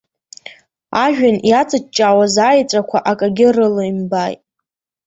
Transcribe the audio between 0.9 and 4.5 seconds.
Ажәҩан иаҵыҷҷаауаз аеҵәақәа акагьы рылимбааит.